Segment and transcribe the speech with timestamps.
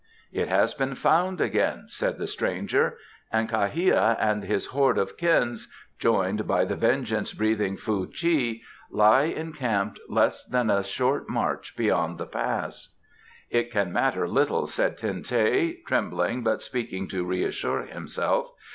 [0.31, 2.97] "It has been found again," said the stranger,
[3.31, 8.61] "and Kha hia and his horde of Kins, joined by the vengeance breathing Fuh chi,
[8.89, 12.97] lie encamped less than a short march beyond the Pass."
[13.51, 18.49] "It can matter little," said Ten teh, trembling but speaking to reassure himself.